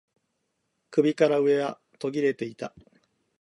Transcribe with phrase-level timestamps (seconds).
[0.89, 2.73] 首から上は途切れていた